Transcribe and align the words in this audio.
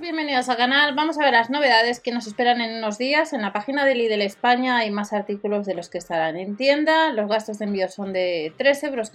bienvenidos 0.00 0.48
al 0.48 0.56
canal. 0.56 0.94
Vamos 0.94 1.18
a 1.18 1.24
ver 1.24 1.32
las 1.32 1.50
novedades 1.50 1.98
que 1.98 2.12
nos 2.12 2.26
esperan 2.26 2.60
en 2.60 2.78
unos 2.78 2.98
días. 2.98 3.32
En 3.32 3.42
la 3.42 3.52
página 3.52 3.84
de 3.84 3.96
Lidl 3.96 4.22
España 4.22 4.78
hay 4.78 4.90
más 4.90 5.12
artículos 5.12 5.66
de 5.66 5.74
los 5.74 5.88
que 5.88 5.98
estarán 5.98 6.36
en 6.36 6.56
tienda. 6.56 7.12
Los 7.12 7.28
gastos 7.28 7.58
de 7.58 7.64
envío 7.64 7.88
son 7.88 8.12
de 8.12 8.52
3,99€ 8.58 8.86
euros 8.86 9.10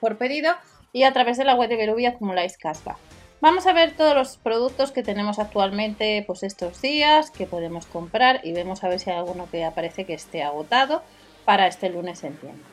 por 0.00 0.16
pedido 0.16 0.54
y 0.92 1.02
a 1.02 1.12
través 1.12 1.36
de 1.36 1.44
la 1.44 1.54
web 1.54 1.68
de 1.68 1.76
Berubia 1.76 2.10
acumuláis 2.10 2.56
caspa. 2.56 2.96
Vamos 3.42 3.66
a 3.66 3.72
ver 3.72 3.92
todos 3.92 4.14
los 4.14 4.38
productos 4.38 4.92
que 4.92 5.02
tenemos 5.02 5.38
actualmente 5.38 6.24
pues 6.26 6.42
estos 6.42 6.80
días 6.80 7.30
que 7.30 7.46
podemos 7.46 7.86
comprar 7.86 8.40
y 8.42 8.52
vemos 8.52 8.82
a 8.82 8.88
ver 8.88 8.98
si 8.98 9.10
hay 9.10 9.16
alguno 9.16 9.48
que 9.50 9.64
aparece 9.64 10.06
que 10.06 10.14
esté 10.14 10.42
agotado 10.42 11.02
para 11.44 11.66
este 11.66 11.90
lunes 11.90 12.24
en 12.24 12.36
tienda. 12.36 12.64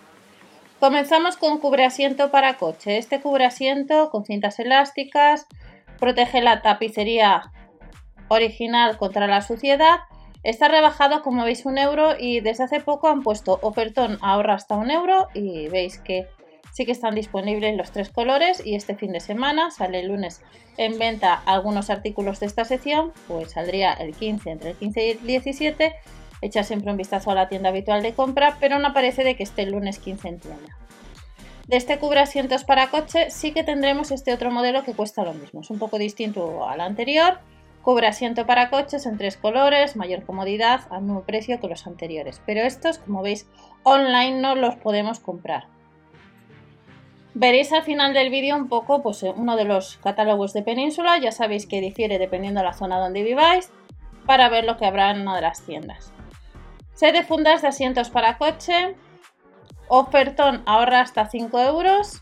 Comenzamos 0.80 1.38
con 1.38 1.60
cubre 1.60 1.86
asiento 1.86 2.32
para 2.32 2.58
coche. 2.58 2.98
Este 2.98 3.20
cubre 3.20 3.46
asiento 3.46 4.10
con 4.10 4.26
cintas 4.26 4.60
elásticas 4.60 5.48
protege 6.00 6.42
la 6.42 6.62
tapicería 6.62 7.52
original 8.28 8.98
contra 8.98 9.28
la 9.28 9.42
suciedad. 9.42 10.00
Está 10.44 10.68
rebajado, 10.68 11.24
como 11.24 11.44
veis, 11.44 11.66
un 11.66 11.78
euro 11.78 12.16
y 12.18 12.40
desde 12.40 12.64
hace 12.64 12.80
poco 12.80 13.08
han 13.08 13.24
puesto 13.24 13.60
ofertón 13.62 14.18
ahorra 14.22 14.54
hasta 14.54 14.76
un 14.76 14.92
euro 14.92 15.28
y 15.34 15.68
veis 15.70 15.98
que 15.98 16.28
sí 16.72 16.86
que 16.86 16.92
están 16.92 17.16
disponibles 17.16 17.76
los 17.76 17.92
tres 17.92 18.10
colores 18.10 18.62
y 18.66 18.76
este 18.76 18.96
fin 18.96 19.12
de 19.12 19.20
semana 19.20 19.72
sale 19.72 20.00
el 20.00 20.10
lunes 20.10 20.42
en 20.78 21.00
venta 21.00 21.42
algunos 21.46 21.90
artículos 21.90 22.40
de 22.40 22.46
esta 22.46 22.66
sección, 22.66 23.14
pues 23.28 23.52
saldría 23.52 23.94
el 23.94 24.16
15 24.16 24.52
entre 24.52 24.70
el 24.72 24.76
15 24.78 25.08
y 25.08 25.10
el 25.12 25.26
17. 25.26 25.96
Echa 26.42 26.64
siempre 26.64 26.92
un 26.92 26.98
vistazo 26.98 27.32
a 27.32 27.36
la 27.36 27.50
tienda 27.50 27.70
habitual 27.70 28.04
de 28.04 28.14
compra, 28.14 28.58
pero 28.60 28.78
no 28.78 28.94
parece 28.94 29.24
de 29.24 29.36
que 29.36 29.42
esté 29.42 29.64
el 29.64 29.72
lunes 29.72 29.98
15 29.98 30.28
en 30.28 30.40
tienda. 30.40 30.78
De 31.68 31.76
este 31.76 32.00
cubre 32.00 32.22
asientos 32.22 32.64
para 32.64 32.90
coche 32.90 33.30
sí 33.30 33.52
que 33.52 33.64
tendremos 33.64 34.12
este 34.12 34.34
otro 34.34 34.52
modelo 34.52 34.84
que 34.84 34.94
cuesta 34.94 35.26
lo 35.26 35.34
mismo. 35.34 35.60
Es 35.62 35.70
un 35.70 35.80
poco 35.80 35.98
distinto 35.98 36.66
al 36.68 36.80
anterior. 36.80 37.40
Cubre 37.82 38.08
asiento 38.08 38.46
para 38.46 38.70
coches 38.70 39.06
en 39.06 39.18
tres 39.18 39.36
colores, 39.36 39.98
mayor 39.98 40.26
comodidad, 40.26 40.82
al 40.90 41.02
mismo 41.02 41.24
precio 41.24 41.60
que 41.60 41.68
los 41.68 41.86
anteriores. 41.86 42.42
Pero 42.46 42.62
estos, 42.62 43.00
como 43.00 43.22
veis, 43.22 43.48
online 43.84 44.40
no 44.40 44.56
los 44.56 44.78
podemos 44.78 45.20
comprar. 45.20 45.66
Veréis 47.34 47.74
al 47.74 47.84
final 47.84 48.14
del 48.14 48.30
vídeo 48.30 48.56
un 48.56 48.70
poco 48.70 49.04
pues, 49.04 49.22
uno 49.24 49.58
de 49.58 49.66
los 49.66 49.98
catálogos 49.98 50.54
de 50.54 50.64
Península. 50.64 51.18
Ya 51.18 51.34
sabéis 51.34 51.68
que 51.68 51.82
difiere 51.82 52.18
dependiendo 52.18 52.62
de 52.62 52.66
la 52.66 52.74
zona 52.74 52.98
donde 52.98 53.24
viváis 53.24 53.72
para 54.26 54.48
ver 54.48 54.64
lo 54.64 54.78
que 54.78 54.86
habrá 54.86 55.12
en 55.12 55.22
una 55.22 55.36
de 55.36 55.42
las 55.42 55.66
tiendas. 55.66 56.14
Set 56.94 57.14
de 57.14 57.24
fundas 57.24 57.62
de 57.62 57.68
asientos 57.68 58.10
para 58.10 58.38
coche, 58.38 58.96
Ofertón 59.90 60.64
ahorra 60.66 61.02
hasta 61.02 61.30
5 61.30 61.60
euros. 61.62 62.22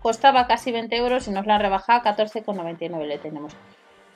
Costaba 0.00 0.46
casi 0.46 0.72
20 0.72 0.96
euros 0.96 1.28
y 1.28 1.30
nos 1.30 1.46
la 1.46 1.54
han 1.54 1.60
rebajado 1.60 2.00
a 2.00 2.16
14,99 2.16 3.06
le 3.06 3.18
tenemos. 3.18 3.52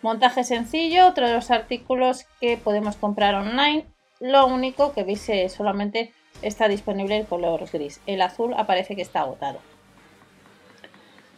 Montaje 0.02 0.44
sencillo, 0.44 1.06
otro 1.06 1.26
de 1.26 1.34
los 1.34 1.50
artículos 1.50 2.26
que 2.40 2.56
podemos 2.56 2.96
comprar 2.96 3.34
online. 3.34 3.86
Lo 4.20 4.46
único 4.46 4.92
que 4.92 5.04
veis 5.04 5.30
solamente 5.54 6.12
está 6.42 6.68
disponible 6.68 7.16
el 7.16 7.26
color 7.26 7.68
gris. 7.72 8.00
El 8.06 8.22
azul 8.22 8.54
aparece 8.56 8.96
que 8.96 9.02
está 9.02 9.20
agotado. 9.20 9.60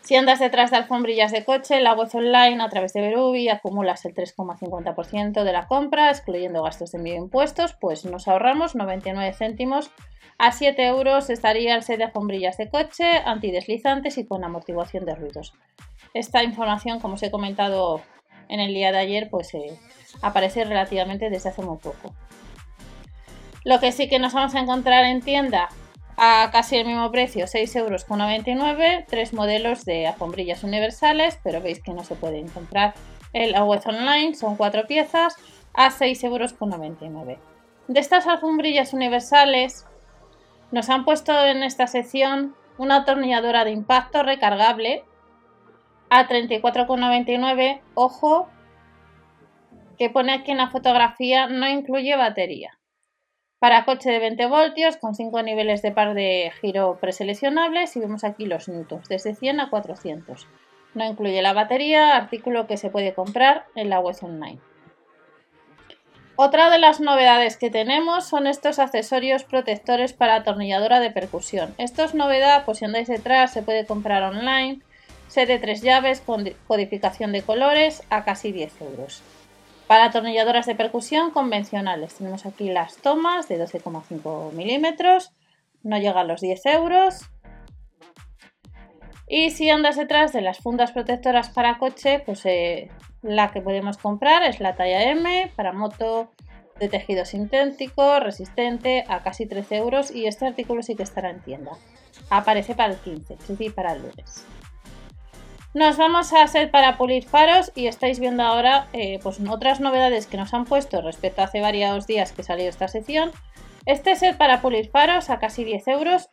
Si 0.02 0.16
andas 0.16 0.40
detrás 0.40 0.70
de 0.70 0.78
alfombrillas 0.78 1.30
de 1.30 1.44
coche, 1.44 1.80
la 1.80 1.94
web 1.94 2.08
online 2.14 2.62
a 2.62 2.68
través 2.68 2.92
de 2.92 3.00
Berubi 3.00 3.48
acumulas 3.48 4.04
el 4.04 4.14
3,50% 4.14 5.44
de 5.44 5.52
la 5.52 5.66
compra, 5.66 6.10
excluyendo 6.10 6.62
gastos 6.62 6.92
de 6.92 6.98
envío 6.98 7.16
impuestos, 7.16 7.74
pues 7.74 8.04
nos 8.04 8.26
ahorramos 8.26 8.74
99 8.74 9.32
céntimos. 9.34 9.90
A 10.38 10.52
7 10.52 10.86
euros 10.86 11.28
estaría 11.28 11.74
el 11.74 11.82
set 11.82 11.98
de 11.98 12.04
alfombrillas 12.04 12.56
de 12.56 12.70
coche, 12.70 13.18
antideslizantes 13.24 14.16
y 14.16 14.26
con 14.26 14.42
amortiguación 14.42 15.04
de 15.04 15.14
ruidos. 15.14 15.52
Esta 16.14 16.42
información, 16.42 16.98
como 16.98 17.14
os 17.14 17.22
he 17.22 17.30
comentado 17.30 18.00
en 18.48 18.58
el 18.58 18.72
día 18.72 18.90
de 18.90 18.98
ayer, 18.98 19.28
pues 19.30 19.54
eh, 19.54 19.78
aparece 20.22 20.64
relativamente 20.64 21.30
desde 21.30 21.50
hace 21.50 21.62
muy 21.62 21.76
poco. 21.76 22.14
Lo 23.64 23.78
que 23.78 23.92
sí 23.92 24.08
que 24.08 24.18
nos 24.18 24.32
vamos 24.32 24.54
a 24.54 24.60
encontrar 24.60 25.04
en 25.04 25.20
tienda 25.20 25.68
a 26.16 26.50
casi 26.52 26.76
el 26.76 26.86
mismo 26.86 27.10
precio, 27.10 27.46
6,99 27.46 27.76
euros, 27.78 29.06
tres 29.08 29.32
modelos 29.32 29.84
de 29.84 30.06
alfombrillas 30.06 30.64
universales, 30.64 31.38
pero 31.42 31.60
veis 31.60 31.82
que 31.82 31.92
no 31.92 32.04
se 32.04 32.14
pueden 32.14 32.48
comprar 32.48 32.94
en 33.32 33.52
la 33.52 33.64
web 33.64 33.80
online, 33.86 34.34
son 34.34 34.56
cuatro 34.56 34.86
piezas 34.86 35.36
a 35.74 35.90
6,99 35.90 36.24
euros. 37.04 37.38
De 37.88 38.00
estas 38.00 38.26
alfombrillas 38.26 38.92
universales 38.92 39.86
nos 40.70 40.88
han 40.90 41.04
puesto 41.04 41.32
en 41.44 41.62
esta 41.62 41.86
sección 41.86 42.54
una 42.78 42.96
atornilladora 42.96 43.64
de 43.64 43.72
impacto 43.72 44.22
recargable 44.22 45.04
a 46.08 46.28
34,99. 46.28 47.80
Ojo, 47.94 48.48
que 49.98 50.10
pone 50.10 50.32
aquí 50.32 50.50
en 50.50 50.58
la 50.58 50.70
fotografía 50.70 51.46
no 51.46 51.68
incluye 51.68 52.16
batería. 52.16 52.79
Para 53.60 53.84
coche 53.84 54.10
de 54.10 54.20
20 54.20 54.46
voltios 54.46 54.96
con 54.96 55.14
5 55.14 55.42
niveles 55.42 55.82
de 55.82 55.92
par 55.92 56.14
de 56.14 56.50
giro 56.62 56.96
preseleccionables 56.98 57.94
y 57.94 58.00
vemos 58.00 58.24
aquí 58.24 58.46
los 58.46 58.70
newtons, 58.70 59.06
desde 59.06 59.34
100 59.34 59.60
a 59.60 59.68
400. 59.68 60.46
No 60.94 61.04
incluye 61.04 61.42
la 61.42 61.52
batería, 61.52 62.16
artículo 62.16 62.66
que 62.66 62.78
se 62.78 62.88
puede 62.88 63.12
comprar 63.12 63.66
en 63.74 63.90
la 63.90 64.00
web 64.00 64.16
online. 64.22 64.60
Otra 66.36 66.70
de 66.70 66.78
las 66.78 67.00
novedades 67.00 67.58
que 67.58 67.68
tenemos 67.68 68.26
son 68.26 68.46
estos 68.46 68.78
accesorios 68.78 69.44
protectores 69.44 70.14
para 70.14 70.36
atornilladora 70.36 70.98
de 70.98 71.10
percusión. 71.10 71.74
Esto 71.76 72.02
es 72.02 72.14
novedad, 72.14 72.64
pues 72.64 72.78
si 72.78 72.86
andáis 72.86 73.08
detrás 73.08 73.52
se 73.52 73.62
puede 73.62 73.84
comprar 73.84 74.22
online. 74.22 74.80
Set 75.28 75.48
de 75.48 75.58
tres 75.58 75.82
llaves 75.82 76.22
con 76.22 76.48
codificación 76.66 77.30
de 77.32 77.42
colores 77.42 78.04
a 78.08 78.24
casi 78.24 78.52
10 78.52 78.80
euros. 78.80 79.22
Para 79.90 80.04
atornilladoras 80.04 80.66
de 80.66 80.76
percusión 80.76 81.32
convencionales 81.32 82.14
tenemos 82.14 82.46
aquí 82.46 82.70
las 82.70 82.98
tomas 82.98 83.48
de 83.48 83.60
12,5 83.60 84.52
milímetros, 84.52 85.32
no 85.82 85.98
llega 85.98 86.20
a 86.20 86.24
los 86.24 86.40
10 86.40 86.64
euros. 86.66 87.28
Y 89.26 89.50
si 89.50 89.68
andas 89.68 89.96
detrás 89.96 90.32
de 90.32 90.42
las 90.42 90.58
fundas 90.58 90.92
protectoras 90.92 91.48
para 91.50 91.78
coche, 91.78 92.22
pues 92.24 92.46
eh, 92.46 92.88
la 93.22 93.50
que 93.50 93.62
podemos 93.62 93.98
comprar 93.98 94.44
es 94.44 94.60
la 94.60 94.76
talla 94.76 95.10
M 95.10 95.50
para 95.56 95.72
moto 95.72 96.30
de 96.78 96.88
tejido 96.88 97.24
sintético, 97.24 98.20
resistente, 98.20 99.04
a 99.08 99.24
casi 99.24 99.46
13 99.46 99.76
euros 99.78 100.12
y 100.12 100.28
este 100.28 100.46
artículo 100.46 100.84
sí 100.84 100.94
que 100.94 101.02
estará 101.02 101.30
en 101.30 101.40
tienda. 101.40 101.72
Aparece 102.30 102.76
para 102.76 102.92
el 102.92 103.00
15, 103.00 103.34
es 103.34 103.48
decir, 103.48 103.74
para 103.74 103.94
el 103.94 104.02
lunes. 104.02 104.46
Nos 105.72 105.98
vamos 105.98 106.32
a 106.32 106.42
hacer 106.42 106.72
para 106.72 106.96
pulir 106.96 107.24
faros 107.24 107.70
y 107.76 107.86
estáis 107.86 108.18
viendo 108.18 108.42
ahora 108.42 108.88
eh, 108.92 109.20
pues 109.22 109.38
otras 109.48 109.78
novedades 109.78 110.26
que 110.26 110.36
nos 110.36 110.52
han 110.52 110.64
puesto 110.64 111.00
respecto 111.00 111.42
a 111.42 111.44
hace 111.44 111.60
varios 111.60 112.08
días 112.08 112.32
que 112.32 112.42
salió 112.42 112.68
esta 112.68 112.88
sección. 112.88 113.30
Este 113.86 114.16
set 114.16 114.36
para 114.36 114.62
pulir 114.62 114.90
faros 114.90 115.30
a 115.30 115.38
casi 115.38 115.62
10 115.62 115.86
euros 115.86 116.28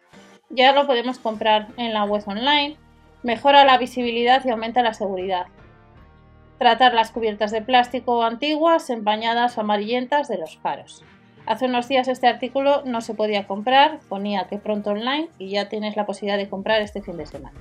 ya 0.49 0.73
lo 0.73 0.87
podemos 0.87 1.19
comprar 1.19 1.67
en 1.77 1.93
la 1.93 2.03
web 2.05 2.23
online. 2.25 2.77
Mejora 3.21 3.63
la 3.63 3.77
visibilidad 3.77 4.43
y 4.43 4.49
aumenta 4.49 4.81
la 4.81 4.95
seguridad. 4.95 5.45
Tratar 6.57 6.95
las 6.95 7.11
cubiertas 7.11 7.51
de 7.51 7.61
plástico 7.61 8.23
antiguas, 8.23 8.89
empañadas 8.89 9.55
o 9.57 9.61
amarillentas 9.61 10.29
de 10.29 10.39
los 10.39 10.57
faros. 10.57 11.03
Hace 11.45 11.65
unos 11.65 11.87
días 11.87 12.07
este 12.07 12.25
artículo 12.25 12.81
no 12.85 13.01
se 13.01 13.13
podía 13.13 13.45
comprar, 13.45 13.99
ponía 14.09 14.47
que 14.47 14.57
pronto 14.57 14.89
online 14.89 15.29
y 15.37 15.51
ya 15.51 15.69
tienes 15.69 15.95
la 15.95 16.07
posibilidad 16.07 16.39
de 16.39 16.49
comprar 16.49 16.81
este 16.81 17.03
fin 17.03 17.17
de 17.17 17.27
semana. 17.27 17.59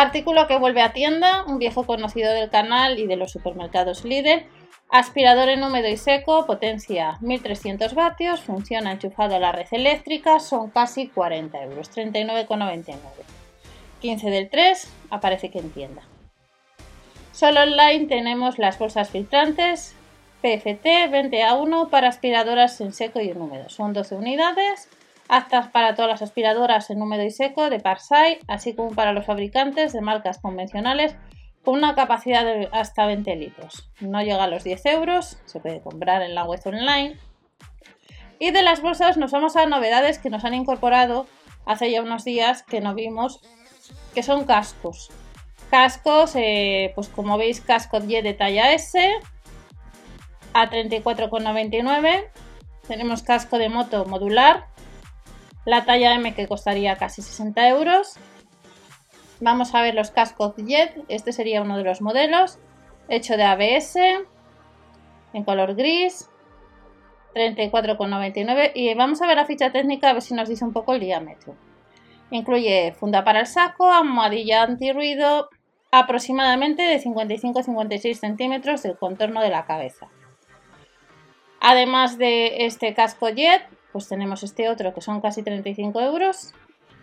Artículo 0.00 0.46
que 0.46 0.56
vuelve 0.56 0.80
a 0.80 0.92
tienda, 0.92 1.42
un 1.48 1.58
viejo 1.58 1.84
conocido 1.84 2.32
del 2.32 2.50
canal 2.50 3.00
y 3.00 3.08
de 3.08 3.16
los 3.16 3.32
supermercados 3.32 4.04
líder. 4.04 4.46
Aspirador 4.88 5.48
en 5.48 5.64
húmedo 5.64 5.88
y 5.88 5.96
seco, 5.96 6.46
potencia 6.46 7.18
1300 7.20 7.94
vatios, 7.94 8.38
funciona 8.38 8.92
enchufado 8.92 9.34
a 9.34 9.40
la 9.40 9.50
red 9.50 9.66
eléctrica, 9.72 10.38
son 10.38 10.70
casi 10.70 11.08
40 11.08 11.64
euros, 11.64 11.90
39,99. 11.90 12.94
15 14.00 14.30
del 14.30 14.48
3, 14.48 14.88
aparece 15.10 15.50
que 15.50 15.58
en 15.58 15.72
tienda. 15.72 16.02
Solo 17.32 17.62
online 17.62 18.06
tenemos 18.06 18.60
las 18.60 18.78
bolsas 18.78 19.10
filtrantes 19.10 19.96
PFT 20.42 21.10
20A1 21.10 21.90
para 21.90 22.06
aspiradoras 22.06 22.80
en 22.80 22.92
seco 22.92 23.20
y 23.20 23.30
en 23.30 23.40
húmedo. 23.40 23.68
Son 23.68 23.92
12 23.92 24.14
unidades 24.14 24.88
aptas 25.28 25.68
para 25.68 25.94
todas 25.94 26.10
las 26.10 26.22
aspiradoras 26.22 26.90
en 26.90 27.02
húmedo 27.02 27.22
y 27.22 27.30
seco 27.30 27.70
de 27.70 27.80
Parsai, 27.80 28.38
así 28.48 28.74
como 28.74 28.90
para 28.90 29.12
los 29.12 29.26
fabricantes 29.26 29.92
de 29.92 30.00
marcas 30.00 30.38
convencionales 30.38 31.14
con 31.64 31.74
una 31.74 31.94
capacidad 31.94 32.44
de 32.44 32.68
hasta 32.72 33.06
20 33.06 33.36
litros. 33.36 33.90
No 34.00 34.22
llega 34.22 34.44
a 34.44 34.48
los 34.48 34.64
10 34.64 34.86
euros, 34.86 35.38
se 35.44 35.60
puede 35.60 35.82
comprar 35.82 36.22
en 36.22 36.34
la 36.34 36.44
web 36.44 36.60
online. 36.64 37.18
Y 38.38 38.52
de 38.52 38.62
las 38.62 38.80
bolsas 38.80 39.16
nos 39.16 39.32
vamos 39.32 39.56
a 39.56 39.66
novedades 39.66 40.18
que 40.18 40.30
nos 40.30 40.44
han 40.44 40.54
incorporado 40.54 41.26
hace 41.66 41.90
ya 41.90 42.00
unos 42.00 42.24
días 42.24 42.62
que 42.62 42.80
no 42.80 42.94
vimos, 42.94 43.40
que 44.14 44.22
son 44.22 44.44
cascos. 44.44 45.10
Cascos, 45.70 46.34
eh, 46.36 46.92
pues 46.94 47.08
como 47.08 47.36
veis, 47.36 47.60
casco 47.60 48.00
de 48.00 48.32
talla 48.32 48.72
S 48.72 49.12
a 50.54 50.70
34,99. 50.70 52.30
Tenemos 52.86 53.22
casco 53.22 53.58
de 53.58 53.68
moto 53.68 54.06
modular 54.06 54.68
la 55.68 55.84
talla 55.84 56.14
M 56.14 56.34
que 56.34 56.48
costaría 56.48 56.96
casi 56.96 57.20
60 57.20 57.68
euros. 57.68 58.14
Vamos 59.40 59.74
a 59.74 59.82
ver 59.82 59.94
los 59.94 60.10
cascos 60.10 60.54
Jet, 60.56 61.04
este 61.08 61.32
sería 61.32 61.60
uno 61.60 61.76
de 61.76 61.84
los 61.84 62.00
modelos. 62.00 62.58
hecho 63.10 63.36
de 63.36 63.44
ABS, 63.44 63.96
en 65.32 65.44
color 65.44 65.74
gris, 65.74 66.28
34,99 67.34 68.72
y 68.74 68.94
vamos 68.94 69.20
a 69.20 69.26
ver 69.26 69.36
la 69.36 69.44
ficha 69.44 69.70
técnica 69.70 70.10
a 70.10 70.12
ver 70.14 70.22
si 70.22 70.34
nos 70.34 70.48
dice 70.48 70.64
un 70.64 70.72
poco 70.72 70.94
el 70.94 71.00
diámetro. 71.00 71.54
Incluye 72.30 72.94
funda 72.98 73.22
para 73.24 73.40
el 73.40 73.46
saco, 73.46 73.90
almohadilla 73.90 74.62
antirruido, 74.62 75.50
aproximadamente 75.90 76.82
de 76.82 77.02
55-56 77.02 78.14
centímetros 78.14 78.82
del 78.82 78.98
contorno 78.98 79.42
de 79.42 79.50
la 79.50 79.66
cabeza. 79.66 80.08
Además 81.60 82.16
de 82.16 82.66
este 82.66 82.94
casco 82.94 83.28
jet, 83.28 83.62
pues 83.98 84.08
tenemos 84.08 84.44
este 84.44 84.68
otro 84.68 84.94
que 84.94 85.00
son 85.00 85.20
casi 85.20 85.42
35 85.42 86.00
euros. 86.00 86.54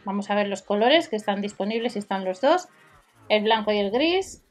Vamos 0.06 0.30
a 0.30 0.36
ver 0.36 0.48
los 0.48 0.62
colores 0.62 1.10
que 1.10 1.18
están 1.18 1.42
disponibles 1.42 1.98
y 1.98 2.00
están 2.00 2.24
los 2.24 2.40
dos, 2.40 2.70
el 3.28 3.44
blanco 3.44 3.74
y 3.74 3.80
el 3.80 3.92
gris. 3.92 4.44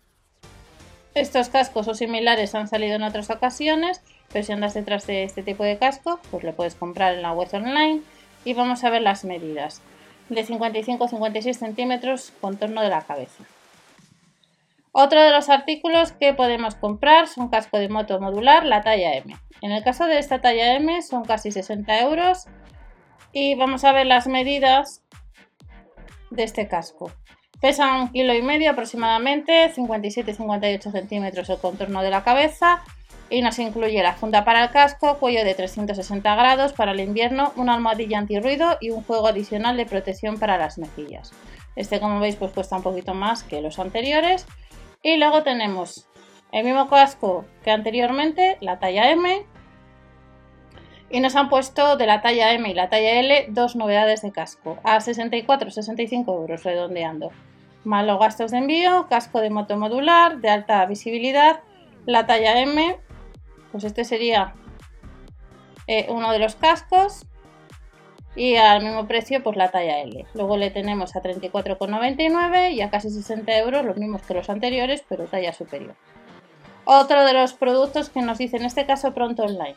Estos 1.14 1.48
cascos 1.48 1.88
o 1.88 1.94
similares 1.94 2.54
han 2.54 2.68
salido 2.68 2.96
en 2.96 3.02
otras 3.02 3.30
ocasiones, 3.30 4.02
pero 4.30 4.44
si 4.44 4.52
andas 4.52 4.74
detrás 4.74 5.06
de 5.06 5.24
este 5.24 5.42
tipo 5.42 5.64
de 5.64 5.78
casco, 5.78 6.20
pues 6.30 6.44
lo 6.44 6.54
puedes 6.54 6.74
comprar 6.74 7.14
en 7.14 7.22
la 7.22 7.32
web 7.32 7.48
online 7.50 8.02
y 8.44 8.52
vamos 8.52 8.84
a 8.84 8.90
ver 8.90 9.00
las 9.00 9.24
medidas. 9.24 9.80
De 10.28 10.44
55-56 10.44 11.54
centímetros 11.54 12.30
contorno 12.42 12.82
de 12.82 12.90
la 12.90 13.00
cabeza. 13.00 13.42
Otro 14.96 15.20
de 15.20 15.30
los 15.30 15.48
artículos 15.48 16.12
que 16.12 16.34
podemos 16.34 16.76
comprar 16.76 17.26
son 17.26 17.48
casco 17.48 17.80
de 17.80 17.88
moto 17.88 18.20
modular, 18.20 18.64
la 18.64 18.80
talla 18.82 19.14
M. 19.14 19.34
En 19.60 19.72
el 19.72 19.82
caso 19.82 20.06
de 20.06 20.20
esta 20.20 20.40
talla 20.40 20.76
M 20.76 21.02
son 21.02 21.24
casi 21.24 21.50
60 21.50 22.00
euros 22.02 22.44
y 23.32 23.56
vamos 23.56 23.82
a 23.82 23.90
ver 23.90 24.06
las 24.06 24.28
medidas 24.28 25.02
de 26.30 26.44
este 26.44 26.68
casco. 26.68 27.10
Pesa 27.60 27.92
un 27.96 28.12
kilo 28.12 28.34
y 28.34 28.42
medio 28.42 28.70
aproximadamente, 28.70 29.74
57-58 29.74 30.92
centímetros 30.92 31.50
el 31.50 31.58
contorno 31.58 32.00
de 32.00 32.10
la 32.10 32.22
cabeza 32.22 32.84
y 33.30 33.42
nos 33.42 33.58
incluye 33.58 34.00
la 34.00 34.12
funda 34.12 34.44
para 34.44 34.62
el 34.62 34.70
casco, 34.70 35.18
cuello 35.18 35.44
de 35.44 35.54
360 35.54 36.36
grados 36.36 36.72
para 36.72 36.92
el 36.92 37.00
invierno, 37.00 37.52
una 37.56 37.74
almohadilla 37.74 38.18
antirruido 38.18 38.78
y 38.80 38.90
un 38.90 39.02
juego 39.02 39.26
adicional 39.26 39.76
de 39.76 39.86
protección 39.86 40.38
para 40.38 40.56
las 40.56 40.78
mejillas. 40.78 41.32
Este 41.74 41.98
como 41.98 42.20
veis 42.20 42.36
pues 42.36 42.52
cuesta 42.52 42.76
un 42.76 42.84
poquito 42.84 43.12
más 43.12 43.42
que 43.42 43.60
los 43.60 43.80
anteriores 43.80 44.46
y 45.04 45.18
luego 45.18 45.42
tenemos 45.42 46.08
el 46.50 46.64
mismo 46.64 46.88
casco 46.88 47.44
que 47.62 47.70
anteriormente, 47.70 48.56
la 48.60 48.78
talla 48.78 49.10
M. 49.10 49.46
Y 51.10 51.20
nos 51.20 51.36
han 51.36 51.50
puesto 51.50 51.96
de 51.96 52.06
la 52.06 52.22
talla 52.22 52.52
M 52.52 52.68
y 52.68 52.74
la 52.74 52.88
talla 52.88 53.20
L 53.20 53.46
dos 53.50 53.76
novedades 53.76 54.22
de 54.22 54.32
casco 54.32 54.78
a 54.82 54.96
64-65 54.96 56.26
euros 56.28 56.64
redondeando. 56.64 57.30
Más 57.84 58.06
los 58.06 58.18
gastos 58.18 58.50
de 58.50 58.58
envío, 58.58 59.06
casco 59.08 59.40
de 59.40 59.50
moto 59.50 59.76
modular 59.76 60.40
de 60.40 60.48
alta 60.48 60.86
visibilidad, 60.86 61.60
la 62.06 62.26
talla 62.26 62.58
M, 62.60 62.96
pues 63.72 63.84
este 63.84 64.04
sería 64.04 64.54
eh, 65.86 66.06
uno 66.08 66.32
de 66.32 66.38
los 66.38 66.56
cascos 66.56 67.26
y 68.36 68.56
al 68.56 68.82
mismo 68.82 69.06
precio 69.06 69.42
pues 69.42 69.56
la 69.56 69.70
talla 69.70 70.00
L. 70.00 70.26
Luego 70.34 70.56
le 70.56 70.70
tenemos 70.70 71.16
a 71.16 71.22
34,99 71.22 72.72
y 72.72 72.80
a 72.80 72.90
casi 72.90 73.10
60 73.10 73.56
euros, 73.58 73.84
los 73.84 73.96
mismos 73.96 74.22
que 74.22 74.34
los 74.34 74.50
anteriores, 74.50 75.04
pero 75.08 75.26
talla 75.26 75.52
superior. 75.52 75.94
Otro 76.84 77.24
de 77.24 77.32
los 77.32 77.54
productos 77.54 78.10
que 78.10 78.22
nos 78.22 78.38
dice 78.38 78.56
en 78.56 78.64
este 78.64 78.86
caso 78.86 79.14
pronto 79.14 79.44
online 79.44 79.76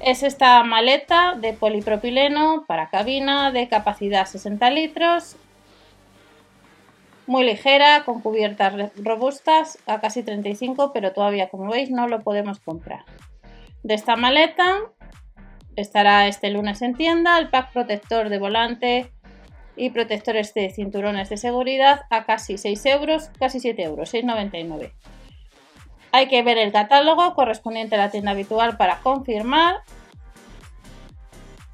es 0.00 0.22
esta 0.22 0.62
maleta 0.64 1.34
de 1.34 1.52
polipropileno 1.52 2.64
para 2.66 2.88
cabina 2.88 3.50
de 3.52 3.68
capacidad 3.68 4.26
60 4.26 4.70
litros 4.70 5.36
muy 7.26 7.44
ligera, 7.44 8.02
con 8.04 8.22
cubiertas 8.22 8.90
robustas 8.96 9.78
a 9.86 10.00
casi 10.00 10.24
35, 10.24 10.92
pero 10.92 11.12
todavía 11.12 11.48
como 11.48 11.70
veis 11.70 11.88
no 11.88 12.08
lo 12.08 12.22
podemos 12.22 12.58
comprar. 12.58 13.04
De 13.84 13.94
esta 13.94 14.16
maleta 14.16 14.80
estará 15.80 16.26
este 16.26 16.50
lunes 16.50 16.82
en 16.82 16.94
tienda 16.94 17.38
el 17.38 17.50
pack 17.50 17.72
protector 17.72 18.28
de 18.28 18.38
volante 18.38 19.12
y 19.76 19.90
protectores 19.90 20.52
de 20.54 20.70
cinturones 20.70 21.28
de 21.30 21.36
seguridad 21.36 22.02
a 22.10 22.24
casi 22.24 22.58
6 22.58 22.86
euros, 22.86 23.30
casi 23.38 23.60
7 23.60 23.82
euros, 23.82 24.12
6,99. 24.12 24.92
Hay 26.12 26.28
que 26.28 26.42
ver 26.42 26.58
el 26.58 26.72
catálogo 26.72 27.34
correspondiente 27.34 27.94
a 27.94 27.98
la 27.98 28.10
tienda 28.10 28.32
habitual 28.32 28.76
para 28.76 28.98
confirmar. 28.98 29.76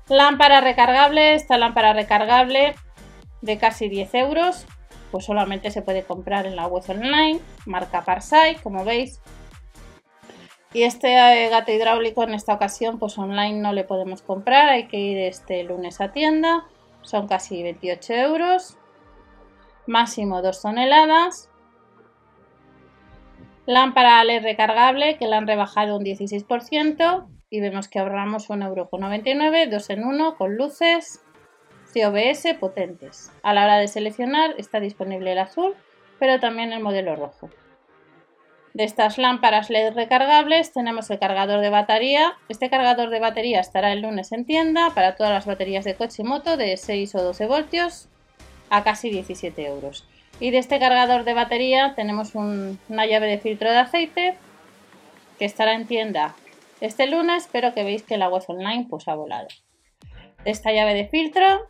Lámpara 0.08 0.60
recargable, 0.60 1.34
esta 1.34 1.58
lámpara 1.58 1.94
recargable 1.94 2.74
de 3.40 3.58
casi 3.58 3.88
10 3.88 4.14
euros, 4.14 4.66
pues 5.10 5.24
solamente 5.24 5.70
se 5.70 5.82
puede 5.82 6.02
comprar 6.04 6.46
en 6.46 6.54
la 6.54 6.66
web 6.66 6.84
online, 6.88 7.40
marca 7.64 8.04
Parsai, 8.04 8.56
como 8.56 8.84
veis. 8.84 9.20
Y 10.72 10.82
este 10.82 11.14
eh, 11.16 11.48
gato 11.48 11.72
hidráulico 11.72 12.22
en 12.22 12.34
esta 12.34 12.54
ocasión, 12.54 12.98
pues 12.98 13.16
online 13.18 13.60
no 13.60 13.72
le 13.72 13.84
podemos 13.84 14.22
comprar, 14.22 14.68
hay 14.68 14.88
que 14.88 14.98
ir 14.98 15.18
este 15.18 15.62
lunes 15.62 16.00
a 16.00 16.12
tienda, 16.12 16.64
son 17.02 17.28
casi 17.28 17.62
28 17.62 18.12
euros, 18.14 18.76
máximo 19.86 20.42
2 20.42 20.62
toneladas. 20.62 21.50
Lámpara 23.64 24.22
LED 24.22 24.42
recargable 24.42 25.16
que 25.16 25.26
la 25.26 25.38
han 25.38 25.46
rebajado 25.46 25.96
un 25.96 26.04
16% 26.04 27.26
y 27.50 27.60
vemos 27.60 27.88
que 27.88 27.98
ahorramos 27.98 28.48
1,99€, 28.48 29.70
2 29.70 29.90
en 29.90 30.04
1 30.04 30.36
con 30.36 30.56
luces, 30.56 31.24
COBS 31.92 32.54
potentes. 32.60 33.32
A 33.42 33.54
la 33.54 33.64
hora 33.64 33.78
de 33.78 33.88
seleccionar 33.88 34.54
está 34.58 34.80
disponible 34.80 35.32
el 35.32 35.38
azul, 35.38 35.74
pero 36.18 36.38
también 36.40 36.72
el 36.72 36.82
modelo 36.82 37.16
rojo. 37.16 37.50
De 38.76 38.84
estas 38.84 39.16
lámparas 39.16 39.70
LED 39.70 39.94
recargables 39.94 40.70
tenemos 40.70 41.08
el 41.08 41.18
cargador 41.18 41.62
de 41.62 41.70
batería. 41.70 42.34
Este 42.50 42.68
cargador 42.68 43.08
de 43.08 43.20
batería 43.20 43.58
estará 43.58 43.90
el 43.90 44.02
lunes 44.02 44.32
en 44.32 44.44
tienda 44.44 44.90
para 44.94 45.16
todas 45.16 45.32
las 45.32 45.46
baterías 45.46 45.86
de 45.86 45.94
coche 45.94 46.20
y 46.20 46.26
moto 46.26 46.58
de 46.58 46.76
6 46.76 47.14
o 47.14 47.22
12 47.22 47.46
voltios 47.46 48.10
a 48.68 48.84
casi 48.84 49.08
17 49.08 49.66
euros. 49.66 50.06
Y 50.40 50.50
de 50.50 50.58
este 50.58 50.78
cargador 50.78 51.24
de 51.24 51.32
batería 51.32 51.94
tenemos 51.96 52.34
una 52.34 53.06
llave 53.06 53.28
de 53.28 53.38
filtro 53.38 53.70
de 53.70 53.78
aceite 53.78 54.36
que 55.38 55.46
estará 55.46 55.72
en 55.72 55.86
tienda 55.86 56.36
este 56.82 57.06
lunes, 57.06 57.48
pero 57.50 57.72
que 57.72 57.82
veis 57.82 58.02
que 58.02 58.18
la 58.18 58.28
web 58.28 58.42
online 58.46 58.88
pues 58.90 59.08
ha 59.08 59.14
volado. 59.14 59.48
Esta 60.44 60.70
llave 60.70 60.92
de 60.92 61.06
filtro 61.06 61.66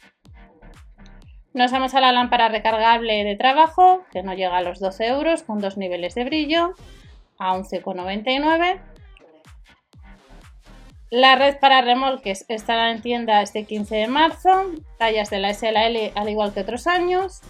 nos 1.57 1.73
vamos 1.73 1.95
a 1.95 2.03
la 2.03 2.13
lámpara 2.13 2.51
recargable 2.51 3.25
de 3.25 3.35
trabajo, 3.35 4.05
que 4.13 4.23
no 4.23 4.35
llega 4.35 4.59
a 4.59 4.61
los 4.61 4.79
12 4.79 5.07
euros, 5.07 5.43
con 5.43 5.59
dos 5.59 5.79
niveles 5.79 6.15
de 6.15 6.25
brillo, 6.25 6.75
a 7.39 7.57
11,99. 7.57 8.79
La 11.09 11.35
red 11.37 11.57
para 11.59 11.81
remolques 11.81 12.45
estará 12.49 12.91
en 12.91 13.01
tienda 13.01 13.41
este 13.41 13.65
15 13.65 13.97
de 13.97 14.07
marzo, 14.07 14.51
tallas 14.99 15.31
de 15.31 15.39
la 15.39 15.55
SLL 15.55 16.13
al 16.15 16.29
igual 16.29 16.53
que 16.53 16.61
otros 16.61 16.87
años. 16.87 17.41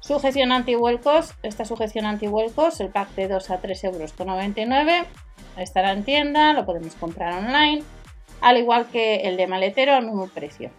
Sujeción 0.00 0.50
antihuelcos, 0.50 1.34
esta 1.44 1.64
sujeción 1.64 2.06
antihuelcos, 2.06 2.80
el 2.80 2.88
pack 2.88 3.10
de 3.14 3.28
2 3.28 3.50
a 3.50 3.62
3,99 3.62 4.58
euros, 4.64 5.06
estará 5.56 5.92
en 5.92 6.02
tienda, 6.02 6.52
lo 6.52 6.66
podemos 6.66 6.96
comprar 6.96 7.34
online, 7.34 7.84
al 8.40 8.58
igual 8.58 8.88
que 8.88 9.28
el 9.28 9.36
de 9.36 9.46
maletero 9.46 9.94
al 9.94 10.04
mismo 10.04 10.26
precio. 10.26 10.72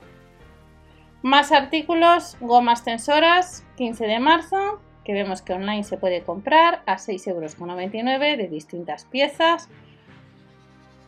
Más 1.26 1.52
artículos, 1.52 2.38
gomas 2.40 2.84
tensoras, 2.84 3.66
15 3.78 4.06
de 4.06 4.20
marzo, 4.20 4.80
que 5.04 5.14
vemos 5.14 5.42
que 5.42 5.54
online 5.54 5.84
se 5.84 5.98
puede 5.98 6.22
comprar 6.22 6.84
a 6.86 6.98
6,99 6.98 7.30
euros 7.32 8.20
de 8.20 8.48
distintas 8.48 9.06
piezas. 9.06 9.68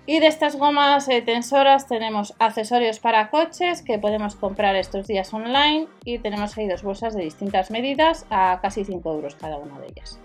Y 0.08 0.20
de 0.20 0.26
estas 0.26 0.56
gomas 0.56 1.08
eh, 1.08 1.22
tensoras 1.22 1.86
tenemos 1.86 2.34
accesorios 2.40 3.00
para 3.00 3.30
coches 3.30 3.84
que 3.84 4.00
podemos 4.00 4.36
comprar 4.36 4.76
estos 4.76 5.06
días 5.06 5.32
online 5.36 5.86
y 6.04 6.18
tenemos 6.18 6.58
ahí 6.58 6.68
dos 6.68 6.82
bolsas 6.82 7.14
de 7.14 7.22
distintas 7.22 7.70
medidas 7.70 8.26
a 8.32 8.58
casi 8.60 8.86
5 8.86 9.14
euros 9.14 9.36
cada 9.36 9.58
una 9.58 9.80
de 9.80 9.86
ellas. 9.86 10.20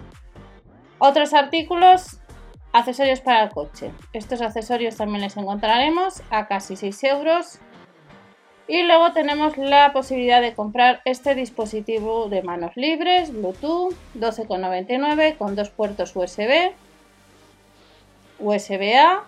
Otros 1.01 1.35
artículos, 1.35 2.19
accesorios 2.73 3.21
para 3.21 3.43
el 3.43 3.51
coche. 3.51 3.91
Estos 4.15 4.41
accesorios 4.41 4.97
también 4.97 5.21
les 5.21 5.37
encontraremos 5.37 6.23
a 6.31 6.47
casi 6.47 6.77
6 6.77 7.05
euros 7.05 7.61
y 8.69 8.83
luego 8.83 9.13
tenemos 9.13 9.57
la 9.59 9.93
posibilidad 9.93 10.41
de 10.41 10.55
comprar 10.55 11.01
este 11.05 11.35
dispositivo 11.35 12.29
de 12.29 12.43
manos 12.43 12.73
libres, 12.77 13.33
Bluetooth, 13.33 13.95
12,99 14.15 15.37
con 15.37 15.57
dos 15.57 15.71
puertos 15.71 16.15
USB, 16.15 16.73
USB-A. 18.39 19.25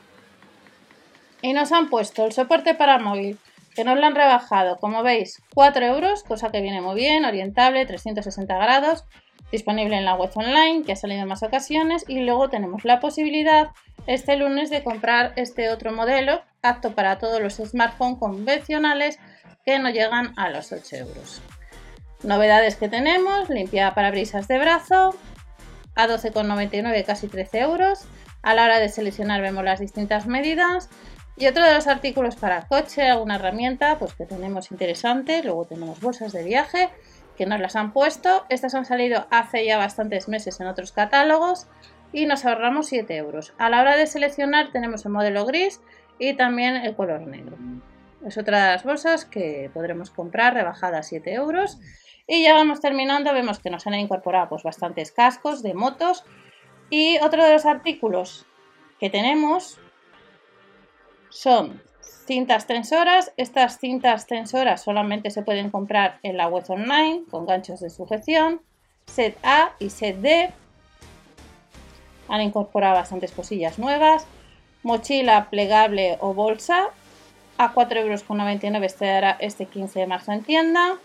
Y 1.42 1.52
nos 1.52 1.72
han 1.72 1.90
puesto 1.90 2.24
el 2.24 2.32
soporte 2.32 2.74
para 2.74 2.98
móvil, 2.98 3.38
que 3.74 3.84
nos 3.84 3.98
lo 3.98 4.06
han 4.06 4.14
rebajado, 4.14 4.78
como 4.78 5.02
veis, 5.02 5.42
4 5.54 5.84
euros, 5.84 6.22
cosa 6.22 6.50
que 6.50 6.62
viene 6.62 6.80
muy 6.80 6.94
bien, 6.94 7.24
orientable, 7.24 7.84
360 7.84 8.56
grados, 8.56 9.04
disponible 9.52 9.96
en 9.96 10.04
la 10.04 10.14
web 10.14 10.30
online, 10.34 10.84
que 10.84 10.92
ha 10.92 10.96
salido 10.96 11.22
en 11.22 11.28
más 11.28 11.42
ocasiones. 11.42 12.04
Y 12.08 12.20
luego 12.20 12.48
tenemos 12.48 12.84
la 12.84 13.00
posibilidad 13.00 13.70
este 14.06 14.36
lunes 14.36 14.70
de 14.70 14.82
comprar 14.82 15.32
este 15.36 15.70
otro 15.70 15.92
modelo 15.92 16.42
apto 16.62 16.92
para 16.94 17.18
todos 17.18 17.40
los 17.40 17.54
smartphones 17.54 18.18
convencionales 18.18 19.18
que 19.64 19.78
no 19.78 19.90
llegan 19.90 20.32
a 20.36 20.50
los 20.50 20.72
8 20.72 20.96
euros. 20.96 21.40
Novedades 22.22 22.76
que 22.76 22.88
tenemos, 22.88 23.48
limpia 23.50 23.94
parabrisas 23.94 24.48
de 24.48 24.58
brazo, 24.58 25.14
a 25.94 26.06
12,99 26.06 27.04
casi 27.04 27.28
13 27.28 27.60
euros. 27.60 28.06
A 28.42 28.54
la 28.54 28.64
hora 28.64 28.78
de 28.78 28.88
seleccionar 28.88 29.40
vemos 29.40 29.64
las 29.64 29.80
distintas 29.80 30.26
medidas. 30.26 30.90
Y 31.36 31.46
otro 31.46 31.64
de 31.64 31.74
los 31.74 31.86
artículos 31.86 32.36
para 32.36 32.66
coche, 32.66 33.08
alguna 33.08 33.36
herramienta 33.36 33.98
pues 33.98 34.14
que 34.14 34.26
tenemos 34.26 34.70
interesante. 34.70 35.42
Luego 35.42 35.64
tenemos 35.64 36.00
bolsas 36.00 36.32
de 36.32 36.44
viaje 36.44 36.90
que 37.36 37.46
nos 37.46 37.60
las 37.60 37.76
han 37.76 37.92
puesto. 37.92 38.44
Estas 38.48 38.74
han 38.74 38.84
salido 38.84 39.26
hace 39.30 39.64
ya 39.64 39.78
bastantes 39.78 40.28
meses 40.28 40.60
en 40.60 40.66
otros 40.66 40.92
catálogos 40.92 41.66
y 42.12 42.26
nos 42.26 42.44
ahorramos 42.44 42.86
7 42.86 43.16
euros. 43.16 43.52
A 43.58 43.68
la 43.68 43.80
hora 43.80 43.96
de 43.96 44.06
seleccionar 44.06 44.70
tenemos 44.70 45.04
el 45.04 45.12
modelo 45.12 45.44
gris 45.44 45.80
y 46.18 46.34
también 46.34 46.76
el 46.76 46.94
color 46.94 47.22
negro. 47.22 47.56
Es 48.24 48.38
otra 48.38 48.64
de 48.64 48.72
las 48.72 48.84
bolsas 48.84 49.24
que 49.24 49.70
podremos 49.74 50.10
comprar 50.10 50.54
rebajada 50.54 50.98
a 50.98 51.02
7 51.02 51.32
euros. 51.34 51.78
Y 52.26 52.42
ya 52.42 52.54
vamos 52.54 52.80
terminando, 52.80 53.34
vemos 53.34 53.58
que 53.58 53.68
nos 53.68 53.86
han 53.86 53.94
incorporado 53.94 54.48
pues, 54.48 54.62
bastantes 54.62 55.12
cascos 55.12 55.62
de 55.62 55.74
motos. 55.74 56.24
Y 56.88 57.18
otro 57.18 57.44
de 57.44 57.52
los 57.52 57.66
artículos 57.66 58.46
que 58.98 59.10
tenemos 59.10 59.78
son 61.28 61.82
cintas 62.26 62.66
tensoras. 62.66 63.32
Estas 63.36 63.78
cintas 63.78 64.26
tensoras 64.26 64.82
solamente 64.82 65.30
se 65.30 65.42
pueden 65.42 65.70
comprar 65.70 66.18
en 66.22 66.36
la 66.36 66.48
web 66.48 66.64
online 66.68 67.22
con 67.30 67.46
ganchos 67.46 67.80
de 67.80 67.90
sujeción. 67.90 68.60
Set 69.06 69.36
A 69.42 69.72
y 69.78 69.90
set 69.90 70.16
D. 70.16 70.50
Han 72.28 72.40
incorporado 72.40 72.94
bastantes 72.94 73.32
cosillas 73.32 73.78
nuevas. 73.78 74.26
Mochila 74.82 75.48
plegable 75.50 76.18
o 76.20 76.34
bolsa 76.34 76.88
a 77.56 77.72
4,99 77.72 78.64
euros 78.64 78.82
estará 78.82 79.36
este 79.40 79.66
15 79.66 80.00
de 80.00 80.06
marzo 80.06 80.32
en 80.32 80.42
tienda. 80.42 80.98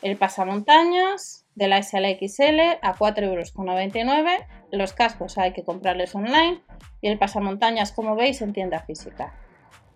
El 0.00 0.16
pasamontañas 0.16 1.44
de 1.54 1.68
la 1.68 1.82
SLXL 1.82 2.78
a 2.80 2.94
4,99 2.94 3.24
euros. 3.24 3.52
Los 4.70 4.92
cascos 4.92 5.38
hay 5.38 5.52
que 5.52 5.64
comprarles 5.64 6.14
online. 6.14 6.60
Y 7.00 7.08
el 7.08 7.18
pasamontañas, 7.18 7.92
como 7.92 8.14
veis, 8.14 8.42
en 8.42 8.52
tienda 8.52 8.80
física. 8.80 9.34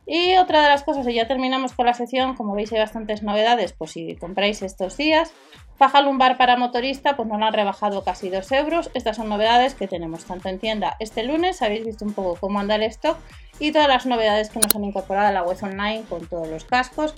Y 0.06 0.36
otra 0.36 0.62
de 0.62 0.68
las 0.68 0.84
cosas, 0.84 1.06
y 1.08 1.14
ya 1.14 1.26
terminamos 1.26 1.72
con 1.72 1.86
la 1.86 1.94
sección, 1.94 2.36
como 2.36 2.54
veis 2.54 2.72
hay 2.72 2.78
bastantes 2.78 3.24
novedades, 3.24 3.72
pues 3.72 3.90
si 3.90 4.14
compráis 4.14 4.62
estos 4.62 4.96
días. 4.96 5.32
Faja 5.76 6.00
lumbar 6.00 6.38
para 6.38 6.56
motorista, 6.56 7.16
pues 7.16 7.28
nos 7.28 7.42
han 7.42 7.52
rebajado 7.52 8.04
casi 8.04 8.30
2 8.30 8.52
euros. 8.52 8.90
Estas 8.94 9.16
son 9.16 9.28
novedades 9.28 9.74
que 9.74 9.88
tenemos 9.88 10.24
tanto 10.24 10.48
en 10.48 10.58
tienda 10.58 10.96
este 11.00 11.24
lunes, 11.24 11.60
habéis 11.60 11.84
visto 11.84 12.04
un 12.04 12.14
poco 12.14 12.36
cómo 12.40 12.60
anda 12.60 12.76
el 12.76 12.84
stock 12.84 13.18
y 13.58 13.72
todas 13.72 13.88
las 13.88 14.06
novedades 14.06 14.48
que 14.48 14.60
nos 14.60 14.74
han 14.76 14.84
incorporado 14.84 15.26
a 15.26 15.32
la 15.32 15.42
web 15.42 15.58
online 15.60 16.04
con 16.08 16.26
todos 16.26 16.48
los 16.48 16.64
cascos. 16.64 17.14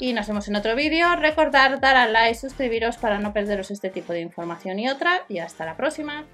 Y 0.00 0.12
nos 0.12 0.26
vemos 0.26 0.48
en 0.48 0.56
otro 0.56 0.74
vídeo. 0.74 1.14
Recordad 1.16 1.78
dar 1.78 1.96
a 1.96 2.08
like, 2.08 2.34
suscribiros 2.34 2.96
para 2.96 3.18
no 3.18 3.32
perderos 3.32 3.70
este 3.70 3.90
tipo 3.90 4.12
de 4.12 4.20
información 4.20 4.78
y 4.78 4.88
otra. 4.88 5.22
Y 5.28 5.38
hasta 5.38 5.64
la 5.64 5.76
próxima. 5.76 6.24